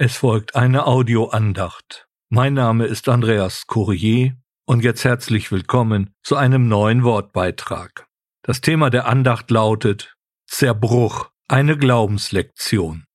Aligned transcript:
Es 0.00 0.18
folgt 0.18 0.54
eine 0.54 0.86
Audioandacht. 0.86 2.06
Mein 2.28 2.54
Name 2.54 2.84
ist 2.84 3.08
Andreas 3.08 3.66
Courier 3.66 4.36
und 4.64 4.84
jetzt 4.84 5.02
herzlich 5.02 5.50
willkommen 5.50 6.14
zu 6.22 6.36
einem 6.36 6.68
neuen 6.68 7.02
Wortbeitrag. 7.02 8.06
Das 8.44 8.60
Thema 8.60 8.90
der 8.90 9.08
Andacht 9.08 9.50
lautet 9.50 10.14
Zerbruch, 10.46 11.32
eine 11.48 11.76
Glaubenslektion. 11.76 13.06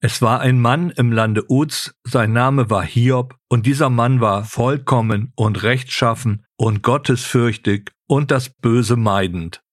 Es 0.00 0.22
war 0.22 0.38
ein 0.38 0.60
Mann 0.60 0.90
im 0.90 1.10
Lande 1.10 1.44
Uz, 1.50 1.92
sein 2.04 2.32
Name 2.32 2.70
war 2.70 2.84
Hiob, 2.84 3.34
und 3.48 3.66
dieser 3.66 3.90
Mann 3.90 4.20
war 4.20 4.44
vollkommen 4.44 5.32
und 5.34 5.64
rechtschaffen 5.64 6.44
und 6.56 6.84
gottesfürchtig 6.84 7.90
und 8.06 8.30
das 8.30 8.48
Böse 8.48 8.94
meidend. 8.94 9.64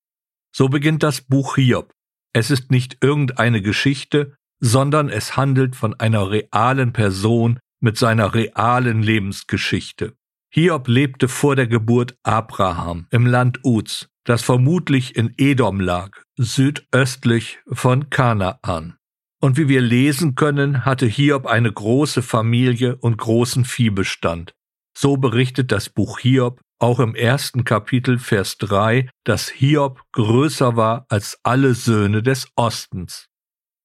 So 0.51 0.67
beginnt 0.67 1.03
das 1.03 1.21
Buch 1.21 1.57
Hiob. 1.57 1.93
Es 2.33 2.49
ist 2.49 2.71
nicht 2.71 2.97
irgendeine 3.01 3.61
Geschichte, 3.61 4.35
sondern 4.59 5.09
es 5.09 5.37
handelt 5.37 5.75
von 5.75 5.99
einer 5.99 6.29
realen 6.29 6.93
Person 6.93 7.59
mit 7.81 7.97
seiner 7.97 8.33
realen 8.33 9.01
Lebensgeschichte. 9.01 10.13
Hiob 10.51 10.87
lebte 10.87 11.27
vor 11.27 11.55
der 11.55 11.67
Geburt 11.67 12.17
Abraham 12.23 13.07
im 13.11 13.25
Land 13.25 13.59
Uz, 13.63 14.09
das 14.23 14.41
vermutlich 14.41 15.15
in 15.15 15.33
Edom 15.37 15.79
lag, 15.79 16.23
südöstlich 16.37 17.59
von 17.71 18.09
Kanaan. 18.09 18.97
Und 19.41 19.57
wie 19.57 19.69
wir 19.69 19.81
lesen 19.81 20.35
können, 20.35 20.85
hatte 20.85 21.05
Hiob 21.05 21.45
eine 21.45 21.71
große 21.71 22.21
Familie 22.21 22.97
und 22.97 23.17
großen 23.17 23.63
Viehbestand. 23.63 24.53
So 24.97 25.17
berichtet 25.17 25.71
das 25.71 25.89
Buch 25.89 26.19
Hiob 26.19 26.59
auch 26.79 26.99
im 26.99 27.15
ersten 27.15 27.63
Kapitel 27.63 28.19
Vers 28.19 28.57
3, 28.57 29.09
dass 29.23 29.49
Hiob 29.49 30.01
größer 30.13 30.75
war 30.75 31.05
als 31.09 31.39
alle 31.43 31.73
Söhne 31.73 32.23
des 32.23 32.47
Ostens. 32.55 33.27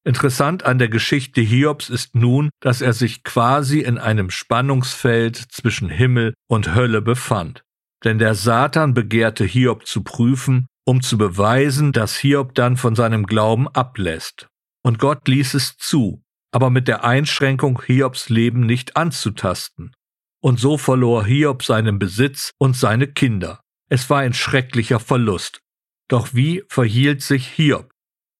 Interessant 0.07 0.65
an 0.65 0.79
der 0.79 0.89
Geschichte 0.89 1.41
Hiobs 1.41 1.89
ist 1.89 2.15
nun, 2.15 2.51
dass 2.61 2.83
er 2.83 2.93
sich 2.93 3.25
quasi 3.25 3.81
in 3.81 3.97
einem 3.97 4.29
Spannungsfeld 4.29 5.37
zwischen 5.37 5.89
Himmel 5.89 6.35
und 6.47 6.75
Hölle 6.75 7.01
befand. 7.01 7.65
Denn 8.05 8.19
der 8.19 8.35
Satan 8.35 8.93
begehrte 8.93 9.47
Hiob 9.47 9.87
zu 9.87 10.05
prüfen, 10.05 10.67
um 10.85 11.01
zu 11.01 11.17
beweisen, 11.17 11.93
dass 11.93 12.17
Hiob 12.17 12.55
dann 12.55 12.77
von 12.77 12.95
seinem 12.95 13.25
Glauben 13.25 13.67
ablässt. 13.69 14.47
Und 14.83 14.99
Gott 14.99 15.27
ließ 15.27 15.55
es 15.55 15.79
zu, 15.79 16.23
aber 16.53 16.69
mit 16.69 16.87
der 16.87 17.05
Einschränkung, 17.05 17.81
Hiobs 17.83 18.29
Leben 18.29 18.67
nicht 18.67 18.99
anzutasten. 18.99 19.95
Und 20.43 20.61
so 20.61 20.77
verlor 20.77 21.25
Hiob 21.25 21.63
seinen 21.63 21.99
Besitz 21.99 22.51
und 22.59 22.77
seine 22.77 23.07
Kinder. 23.07 23.61
Es 23.89 24.11
war 24.11 24.19
ein 24.19 24.35
schrecklicher 24.35 25.01
Verlust. 25.01 25.61
Doch 26.09 26.35
wie 26.35 26.63
verhielt 26.69 27.23
sich 27.23 27.47
Hiob? 27.47 27.94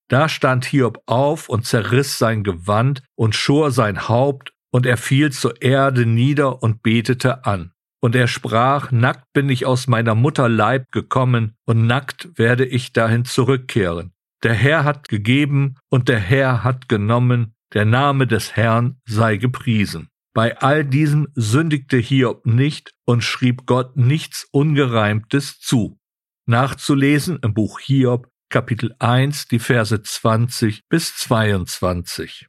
Da 0.09 0.29
stand 0.29 0.67
Hiob 0.67 1.03
auf 1.07 1.49
und 1.49 1.65
zerriss 1.67 2.19
sein 2.19 2.45
Gewand 2.45 3.03
und 3.15 3.35
schor 3.35 3.71
sein 3.71 4.09
Haupt, 4.09 4.53
und 4.71 4.87
er 4.87 4.97
fiel 4.97 5.31
zur 5.31 5.63
Erde 5.63 6.05
nieder 6.05 6.63
und 6.63 6.83
betete 6.83 7.45
an. 7.45 7.73
Und 8.01 8.17
er 8.17 8.27
sprach, 8.27 8.91
Nackt 8.91 9.33
bin 9.33 9.49
ich 9.49 9.67
aus 9.67 9.87
meiner 9.87 10.17
Mutter 10.17 10.49
Leib 10.49 10.91
gekommen, 10.91 11.55
und 11.65 11.87
nackt 11.87 12.29
werde 12.37 12.67
ich 12.67 12.93
dahin 12.93 13.25
zurückkehren. 13.25 14.13
Der 14.43 14.53
Herr 14.53 14.85
hat 14.85 15.09
gegeben, 15.09 15.77
und 15.91 16.09
der 16.09 16.19
Herr 16.19 16.65
hat 16.65 16.89
genommen, 16.89 17.55
der 17.73 17.85
Name 17.85 18.27
des 18.27 18.57
Herrn 18.57 19.01
sei 19.07 19.37
gepriesen. 19.37 20.09
Bei 20.35 20.59
all 20.59 20.85
diesem 20.85 21.29
sündigte 21.35 21.97
Hiob 21.97 22.45
nicht 22.45 22.93
und 23.05 23.23
schrieb 23.23 23.67
Gott 23.67 23.97
nichts 23.97 24.47
Ungereimtes 24.51 25.61
zu. 25.61 25.99
Nachzulesen 26.47 27.39
im 27.43 27.55
Buch 27.55 27.79
Hiob 27.79 28.29
Kapitel 28.55 28.95
1, 29.01 29.49
die 29.49 29.59
Verse 29.59 30.01
20 30.01 30.83
bis 30.89 31.17
22. 31.17 32.47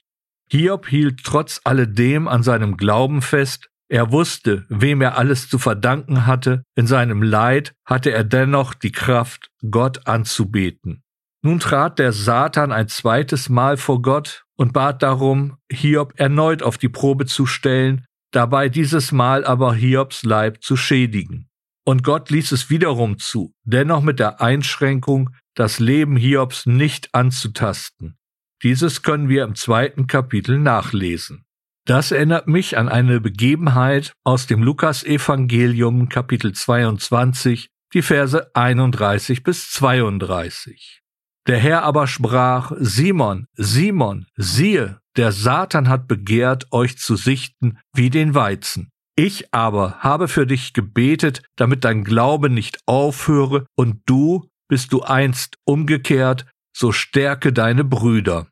Hiob 0.51 0.85
hielt 0.85 1.23
trotz 1.23 1.61
alledem 1.63 2.27
an 2.27 2.43
seinem 2.43 2.77
Glauben 2.77 3.23
fest, 3.23 3.69
er 3.89 4.11
wusste, 4.11 4.67
wem 4.69 5.01
er 5.01 5.17
alles 5.17 5.49
zu 5.49 5.57
verdanken 5.57 6.27
hatte, 6.27 6.61
in 6.75 6.85
seinem 6.85 7.23
Leid 7.23 7.73
hatte 7.85 8.11
er 8.11 8.23
dennoch 8.23 8.75
die 8.75 8.91
Kraft, 8.91 9.49
Gott 9.71 10.05
anzubeten. 10.05 11.01
Nun 11.41 11.59
trat 11.59 11.97
der 11.97 12.11
Satan 12.11 12.71
ein 12.71 12.87
zweites 12.87 13.49
Mal 13.49 13.75
vor 13.75 14.03
Gott 14.03 14.43
und 14.57 14.73
bat 14.73 15.01
darum, 15.01 15.57
Hiob 15.71 16.13
erneut 16.17 16.61
auf 16.61 16.77
die 16.77 16.89
Probe 16.89 17.25
zu 17.25 17.47
stellen, 17.47 18.05
dabei 18.29 18.69
dieses 18.69 19.11
Mal 19.11 19.43
aber 19.43 19.73
Hiobs 19.73 20.21
Leib 20.21 20.61
zu 20.61 20.77
schädigen. 20.77 21.49
Und 21.83 22.03
Gott 22.03 22.29
ließ 22.29 22.51
es 22.51 22.69
wiederum 22.69 23.17
zu, 23.17 23.55
dennoch 23.63 24.03
mit 24.03 24.19
der 24.19 24.39
Einschränkung, 24.39 25.31
das 25.55 25.79
Leben 25.79 26.17
Hiobs 26.17 26.65
nicht 26.65 27.15
anzutasten. 27.15 28.17
Dieses 28.61 29.01
können 29.01 29.29
wir 29.29 29.43
im 29.43 29.55
zweiten 29.55 30.07
Kapitel 30.07 30.59
nachlesen. 30.59 31.45
Das 31.85 32.11
erinnert 32.11 32.47
mich 32.47 32.77
an 32.77 32.89
eine 32.89 33.21
Begebenheit 33.21 34.13
aus 34.23 34.47
dem 34.47 34.63
Lukasevangelium 34.63 36.09
Kapitel 36.09 36.51
22, 36.53 37.69
die 37.93 38.01
Verse 38.01 38.49
31 38.55 39.43
bis 39.43 39.69
32. 39.71 41.01
Der 41.47 41.59
Herr 41.59 41.83
aber 41.83 42.07
sprach, 42.07 42.71
Simon, 42.77 43.47
Simon, 43.53 44.25
siehe, 44.35 44.99
der 45.15 45.31
Satan 45.31 45.87
hat 45.87 46.07
begehrt, 46.07 46.65
euch 46.71 46.97
zu 46.97 47.15
sichten 47.15 47.77
wie 47.93 48.09
den 48.09 48.33
Weizen. 48.33 48.89
Ich 49.15 49.53
aber 49.53 49.99
habe 49.99 50.27
für 50.27 50.45
dich 50.45 50.73
gebetet, 50.73 51.43
damit 51.55 51.85
dein 51.85 52.03
Glaube 52.03 52.49
nicht 52.49 52.79
aufhöre, 52.85 53.65
und 53.75 54.01
du, 54.05 54.49
bist 54.67 54.93
du 54.93 55.01
einst 55.01 55.57
umgekehrt, 55.65 56.45
so 56.75 56.91
stärke 56.91 57.53
deine 57.53 57.83
Brüder. 57.83 58.47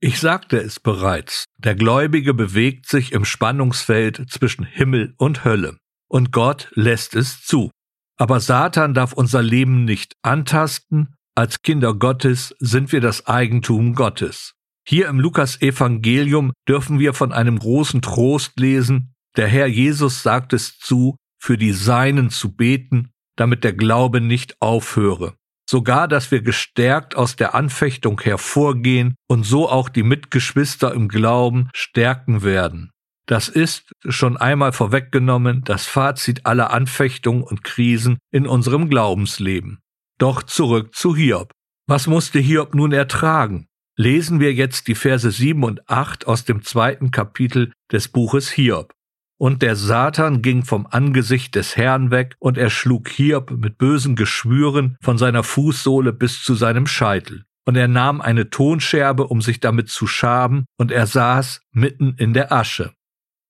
Ich 0.00 0.20
sagte 0.20 0.58
es 0.58 0.78
bereits, 0.78 1.44
der 1.58 1.74
Gläubige 1.74 2.32
bewegt 2.32 2.86
sich 2.86 3.12
im 3.12 3.24
Spannungsfeld 3.24 4.30
zwischen 4.30 4.64
Himmel 4.64 5.14
und 5.18 5.44
Hölle, 5.44 5.76
und 6.08 6.32
Gott 6.32 6.70
lässt 6.74 7.14
es 7.14 7.42
zu. 7.42 7.70
Aber 8.16 8.40
Satan 8.40 8.94
darf 8.94 9.12
unser 9.12 9.42
Leben 9.42 9.84
nicht 9.84 10.14
antasten, 10.22 11.14
als 11.34 11.62
Kinder 11.62 11.94
Gottes 11.94 12.54
sind 12.58 12.92
wir 12.92 13.00
das 13.00 13.26
Eigentum 13.26 13.94
Gottes. 13.94 14.54
Hier 14.86 15.08
im 15.08 15.20
Lukas 15.20 15.60
Evangelium 15.60 16.52
dürfen 16.68 16.98
wir 16.98 17.12
von 17.12 17.32
einem 17.32 17.58
großen 17.58 18.00
Trost 18.00 18.58
lesen, 18.58 19.12
der 19.36 19.46
Herr 19.46 19.66
Jesus 19.66 20.22
sagt 20.22 20.52
es 20.52 20.78
zu, 20.78 21.16
für 21.40 21.58
die 21.58 21.72
Seinen 21.72 22.30
zu 22.30 22.56
beten, 22.56 23.10
damit 23.36 23.62
der 23.62 23.72
Glaube 23.72 24.20
nicht 24.20 24.60
aufhöre 24.60 25.37
sogar 25.68 26.08
dass 26.08 26.30
wir 26.30 26.42
gestärkt 26.42 27.14
aus 27.16 27.36
der 27.36 27.54
Anfechtung 27.54 28.20
hervorgehen 28.20 29.14
und 29.28 29.44
so 29.44 29.68
auch 29.68 29.88
die 29.88 30.02
Mitgeschwister 30.02 30.94
im 30.94 31.08
Glauben 31.08 31.68
stärken 31.74 32.42
werden. 32.42 32.90
Das 33.26 33.48
ist 33.48 33.92
schon 34.08 34.38
einmal 34.38 34.72
vorweggenommen 34.72 35.62
das 35.64 35.84
Fazit 35.84 36.46
aller 36.46 36.70
Anfechtungen 36.70 37.42
und 37.42 37.62
Krisen 37.62 38.18
in 38.32 38.46
unserem 38.46 38.88
Glaubensleben. 38.88 39.80
Doch 40.18 40.42
zurück 40.42 40.94
zu 40.94 41.14
Hiob. 41.14 41.52
Was 41.86 42.06
musste 42.06 42.38
Hiob 42.38 42.74
nun 42.74 42.92
ertragen? 42.92 43.66
Lesen 43.96 44.40
wir 44.40 44.54
jetzt 44.54 44.88
die 44.88 44.94
Verse 44.94 45.30
7 45.30 45.62
und 45.64 45.88
8 45.90 46.26
aus 46.26 46.44
dem 46.44 46.62
zweiten 46.62 47.10
Kapitel 47.10 47.72
des 47.92 48.08
Buches 48.08 48.48
Hiob. 48.50 48.94
Und 49.38 49.62
der 49.62 49.76
Satan 49.76 50.42
ging 50.42 50.64
vom 50.64 50.86
Angesicht 50.90 51.54
des 51.54 51.76
Herrn 51.76 52.10
weg, 52.10 52.34
und 52.40 52.58
er 52.58 52.70
schlug 52.70 53.08
Hiob 53.08 53.52
mit 53.52 53.78
bösen 53.78 54.16
Geschwüren 54.16 54.96
von 55.00 55.16
seiner 55.16 55.44
Fußsohle 55.44 56.12
bis 56.12 56.42
zu 56.42 56.54
seinem 56.54 56.86
Scheitel. 56.86 57.44
Und 57.64 57.76
er 57.76 57.88
nahm 57.88 58.20
eine 58.20 58.50
Tonscherbe, 58.50 59.28
um 59.28 59.40
sich 59.40 59.60
damit 59.60 59.88
zu 59.88 60.06
schaben, 60.06 60.64
und 60.76 60.90
er 60.90 61.06
saß 61.06 61.62
mitten 61.72 62.14
in 62.18 62.32
der 62.32 62.50
Asche. 62.52 62.92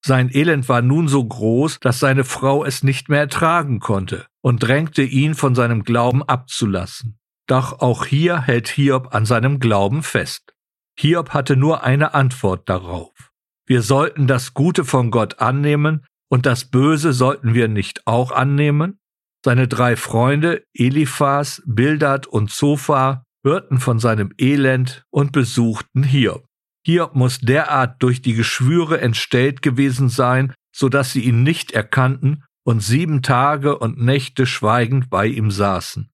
Sein 0.04 0.30
Elend 0.32 0.68
war 0.68 0.82
nun 0.82 1.08
so 1.08 1.24
groß, 1.24 1.80
dass 1.80 2.00
seine 2.00 2.24
Frau 2.24 2.64
es 2.64 2.82
nicht 2.82 3.08
mehr 3.08 3.20
ertragen 3.20 3.80
konnte 3.80 4.26
und 4.42 4.62
drängte 4.62 5.02
ihn 5.02 5.34
von 5.34 5.54
seinem 5.54 5.84
Glauben 5.84 6.22
abzulassen. 6.22 7.18
Doch 7.46 7.80
auch 7.80 8.04
hier 8.04 8.42
hält 8.42 8.68
Hiob 8.68 9.14
an 9.14 9.24
seinem 9.24 9.58
Glauben 9.58 10.02
fest. 10.02 10.54
Hiob 10.98 11.30
hatte 11.30 11.56
nur 11.56 11.82
eine 11.82 12.14
Antwort 12.14 12.68
darauf. 12.68 13.27
Wir 13.68 13.82
sollten 13.82 14.26
das 14.26 14.54
Gute 14.54 14.86
von 14.86 15.10
Gott 15.10 15.40
annehmen 15.40 16.06
und 16.30 16.46
das 16.46 16.64
Böse 16.64 17.12
sollten 17.12 17.52
wir 17.52 17.68
nicht 17.68 18.06
auch 18.06 18.32
annehmen? 18.32 18.98
Seine 19.44 19.68
drei 19.68 19.94
Freunde, 19.94 20.64
Eliphas, 20.72 21.62
Bildad 21.66 22.26
und 22.26 22.50
Zophar, 22.50 23.24
hörten 23.44 23.78
von 23.78 23.98
seinem 23.98 24.32
Elend 24.38 25.04
und 25.10 25.32
besuchten 25.32 26.02
Hiob. 26.02 26.46
Hiob 26.86 27.14
muss 27.14 27.40
derart 27.40 28.02
durch 28.02 28.22
die 28.22 28.32
Geschwüre 28.32 29.02
entstellt 29.02 29.60
gewesen 29.60 30.08
sein, 30.08 30.54
so 30.74 30.88
dass 30.88 31.12
sie 31.12 31.20
ihn 31.20 31.42
nicht 31.42 31.72
erkannten 31.72 32.44
und 32.64 32.82
sieben 32.82 33.20
Tage 33.20 33.78
und 33.78 33.98
Nächte 33.98 34.46
schweigend 34.46 35.10
bei 35.10 35.26
ihm 35.26 35.50
saßen. 35.50 36.08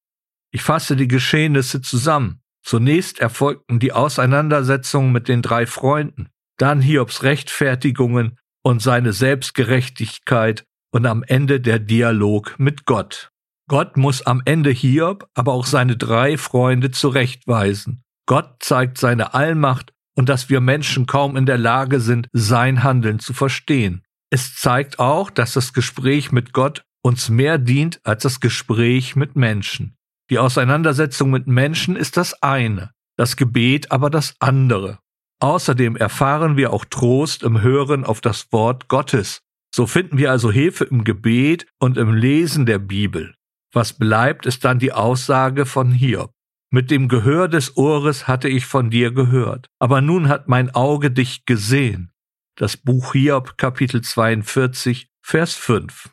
Ich 0.51 0.63
fasse 0.63 0.97
die 0.97 1.09
Geschehnisse 1.09 1.83
zusammen. 1.83 2.41
Zunächst 2.65 3.21
erfolgten 3.21 3.79
die 3.79 3.93
Auseinandersetzungen 3.93 5.13
mit 5.13 5.29
den 5.29 5.41
drei 5.41 5.67
Freunden 5.67 6.31
dann 6.57 6.81
Hiobs 6.81 7.23
Rechtfertigungen 7.23 8.39
und 8.63 8.83
seine 8.83 9.13
Selbstgerechtigkeit 9.13 10.65
und 10.93 11.07
am 11.07 11.23
Ende 11.23 11.61
der 11.61 11.79
Dialog 11.79 12.55
mit 12.59 12.87
Gott. 12.87 13.31
Gott 13.69 13.97
muss 13.97 14.23
am 14.23 14.43
Ende 14.45 14.71
Hiob, 14.71 15.27
aber 15.35 15.53
auch 15.53 15.67
seine 15.67 15.97
drei 15.97 16.37
Freunde 16.37 16.91
zurechtweisen. 16.91 18.05
Gott 18.27 18.57
zeigt 18.61 18.99
seine 18.99 19.35
Allmacht 19.35 19.93
und 20.17 20.29
dass 20.29 20.51
wir 20.51 20.61
Menschen 20.61 21.07
kaum 21.07 21.37
in 21.37 21.47
der 21.47 21.59
Lage 21.59 22.01
sind, 22.01 22.29
sein 22.33 22.83
Handeln 22.83 23.19
zu 23.19 23.33
verstehen. 23.33 24.03
Es 24.31 24.55
zeigt 24.55 24.99
auch, 24.99 25.31
dass 25.31 25.55
das 25.55 25.73
Gespräch 25.73 26.31
mit 26.31 26.53
Gott 26.53 26.85
uns 27.03 27.29
mehr 27.29 27.59
dient 27.59 28.01
als 28.05 28.23
das 28.23 28.41
Gespräch 28.41 29.17
mit 29.17 29.37
Menschen. 29.37 29.97
Die 30.31 30.39
Auseinandersetzung 30.39 31.31
mit 31.31 31.47
Menschen 31.47 31.97
ist 31.97 32.17
das 32.17 32.43
eine, 32.43 32.93
das 33.17 33.37
Gebet 33.37 33.93
aber 33.93 34.11
das 34.11 34.35
andere. 34.41 34.99
Außerdem 35.41 35.97
erfahren 35.97 36.57
wir 36.57 36.73
auch 36.73 36.85
Trost 36.85 37.43
im 37.43 37.61
Hören 37.61 38.05
auf 38.05 38.21
das 38.21 38.53
Wort 38.53 38.89
Gottes. 38.89 39.41
So 39.75 39.87
finden 39.87 40.19
wir 40.19 40.31
also 40.31 40.53
Hilfe 40.53 40.85
im 40.85 41.05
Gebet 41.05 41.67
und 41.79 41.99
im 41.99 42.15
Lesen 42.15 42.65
der 42.67 42.79
Bibel. 42.79 43.35
Was 43.73 43.93
bleibt, 43.93 44.47
ist 44.47 44.65
dann 44.65 44.79
die 44.79 44.93
Aussage 44.93 45.67
von 45.67 45.91
Hiob. 45.91 46.31
Mit 46.71 46.91
dem 46.91 47.09
Gehör 47.09 47.49
des 47.49 47.77
Ohres 47.77 48.29
hatte 48.29 48.49
ich 48.49 48.67
von 48.67 48.91
dir 48.91 49.13
gehört, 49.13 49.67
aber 49.81 50.01
nun 50.01 50.29
hat 50.29 50.49
mein 50.49 50.75
Auge 50.75 51.11
dich 51.11 51.45
gesehen. 51.45 52.13
Das 52.57 52.77
Buch 52.77 53.13
Hiob 53.13 53.59
Kapitel 53.59 54.01
42 54.01 55.09
Vers 55.23 55.55
5. 55.55 56.11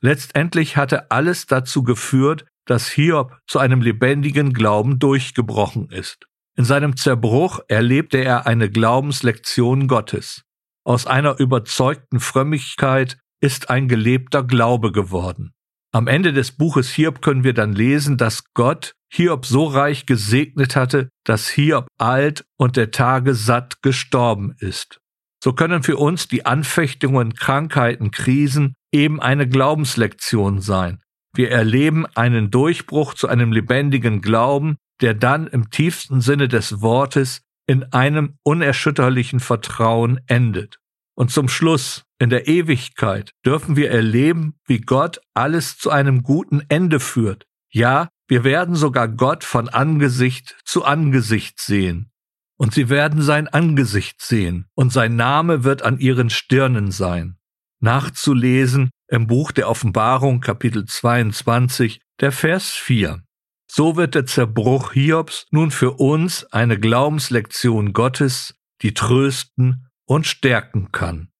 Letztendlich 0.00 0.76
hatte 0.76 1.10
alles 1.10 1.46
dazu 1.46 1.82
geführt, 1.82 2.46
dass 2.64 2.88
Hiob 2.88 3.38
zu 3.46 3.58
einem 3.58 3.82
lebendigen 3.82 4.52
Glauben 4.52 5.00
durchgebrochen 5.00 5.90
ist. 5.90 6.26
In 6.60 6.66
seinem 6.66 6.94
Zerbruch 6.94 7.60
erlebte 7.68 8.18
er 8.18 8.46
eine 8.46 8.68
Glaubenslektion 8.68 9.88
Gottes. 9.88 10.42
Aus 10.84 11.06
einer 11.06 11.40
überzeugten 11.40 12.20
Frömmigkeit 12.20 13.16
ist 13.40 13.70
ein 13.70 13.88
gelebter 13.88 14.42
Glaube 14.42 14.92
geworden. 14.92 15.54
Am 15.90 16.06
Ende 16.06 16.34
des 16.34 16.52
Buches 16.52 16.90
Hiob 16.90 17.22
können 17.22 17.44
wir 17.44 17.54
dann 17.54 17.72
lesen, 17.72 18.18
dass 18.18 18.44
Gott 18.52 18.92
Hiob 19.10 19.46
so 19.46 19.64
reich 19.64 20.04
gesegnet 20.04 20.76
hatte, 20.76 21.08
dass 21.24 21.48
Hiob 21.48 21.86
alt 21.96 22.44
und 22.58 22.76
der 22.76 22.90
Tage 22.90 23.34
satt 23.34 23.80
gestorben 23.80 24.54
ist. 24.58 25.00
So 25.42 25.54
können 25.54 25.82
für 25.82 25.96
uns 25.96 26.28
die 26.28 26.44
Anfechtungen, 26.44 27.32
Krankheiten, 27.36 28.10
Krisen 28.10 28.74
eben 28.92 29.18
eine 29.18 29.48
Glaubenslektion 29.48 30.60
sein. 30.60 31.00
Wir 31.34 31.50
erleben 31.50 32.04
einen 32.04 32.50
Durchbruch 32.50 33.14
zu 33.14 33.28
einem 33.28 33.50
lebendigen 33.50 34.20
Glauben, 34.20 34.76
der 35.00 35.14
dann 35.14 35.46
im 35.46 35.70
tiefsten 35.70 36.20
Sinne 36.20 36.48
des 36.48 36.80
Wortes 36.80 37.42
in 37.66 37.84
einem 37.92 38.34
unerschütterlichen 38.42 39.40
Vertrauen 39.40 40.20
endet. 40.26 40.78
Und 41.14 41.30
zum 41.30 41.48
Schluss, 41.48 42.04
in 42.18 42.30
der 42.30 42.48
Ewigkeit, 42.48 43.32
dürfen 43.44 43.76
wir 43.76 43.90
erleben, 43.90 44.54
wie 44.66 44.80
Gott 44.80 45.20
alles 45.34 45.78
zu 45.78 45.90
einem 45.90 46.22
guten 46.22 46.62
Ende 46.68 47.00
führt. 47.00 47.46
Ja, 47.70 48.08
wir 48.28 48.44
werden 48.44 48.74
sogar 48.74 49.08
Gott 49.08 49.44
von 49.44 49.68
Angesicht 49.68 50.56
zu 50.64 50.84
Angesicht 50.84 51.60
sehen. 51.60 52.10
Und 52.56 52.74
sie 52.74 52.88
werden 52.88 53.22
sein 53.22 53.48
Angesicht 53.48 54.20
sehen, 54.20 54.66
und 54.74 54.92
sein 54.92 55.16
Name 55.16 55.64
wird 55.64 55.82
an 55.82 55.98
ihren 55.98 56.28
Stirnen 56.28 56.90
sein. 56.90 57.38
Nachzulesen 57.80 58.90
im 59.08 59.26
Buch 59.26 59.52
der 59.52 59.68
Offenbarung 59.68 60.40
Kapitel 60.40 60.84
22, 60.84 62.00
der 62.20 62.32
Vers 62.32 62.70
4. 62.72 63.22
So 63.72 63.94
wird 63.94 64.16
der 64.16 64.26
Zerbruch 64.26 64.94
Hiobs 64.94 65.46
nun 65.52 65.70
für 65.70 65.92
uns 65.92 66.44
eine 66.46 66.76
Glaubenslektion 66.76 67.92
Gottes, 67.92 68.56
die 68.82 68.94
trösten 68.94 69.86
und 70.06 70.26
stärken 70.26 70.90
kann. 70.90 71.30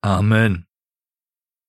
Amen. 0.00 0.68